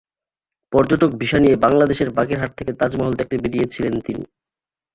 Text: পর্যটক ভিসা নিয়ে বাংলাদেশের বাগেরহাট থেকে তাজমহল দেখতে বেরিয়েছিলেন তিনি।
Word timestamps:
পর্যটক 0.73 1.11
ভিসা 1.15 1.39
নিয়ে 1.39 1.55
বাংলাদেশের 1.55 2.09
বাগেরহাট 2.09 2.51
থেকে 2.57 2.71
তাজমহল 2.73 3.13
দেখতে 3.13 3.35
বেরিয়েছিলেন 3.37 3.93
তিনি। 3.99 4.23